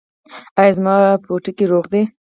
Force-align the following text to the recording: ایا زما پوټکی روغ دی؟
ایا 0.59 0.71
زما 0.77 0.95
پوټکی 1.23 1.65
روغ 1.71 1.85
دی؟ 1.93 2.01